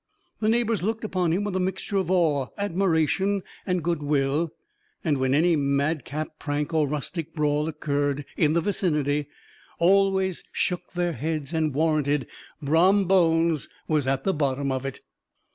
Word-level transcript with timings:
The 0.39 0.49
neighbors 0.49 0.81
looked 0.81 1.03
upon 1.03 1.31
him 1.31 1.43
with 1.43 1.55
a 1.55 1.59
mixture 1.59 1.97
of 1.97 2.09
awe, 2.09 2.47
admiration, 2.57 3.43
and 3.67 3.83
good 3.83 4.01
will; 4.01 4.51
and 5.03 5.19
when 5.19 5.35
any 5.35 5.55
madcap 5.55 6.39
prank 6.39 6.73
or 6.73 6.87
rustic 6.87 7.35
brawl 7.35 7.67
occurred 7.67 8.25
in 8.35 8.53
the 8.53 8.61
vicinity, 8.61 9.27
always 9.77 10.43
shook 10.51 10.93
their 10.93 11.13
heads, 11.13 11.53
and 11.53 11.75
warranted 11.75 12.25
Brom 12.63 13.05
Bones 13.05 13.69
was 13.87 14.07
at 14.07 14.23
the 14.23 14.33
bottom 14.33 14.71
of 14.71 14.87
it. 14.87 15.01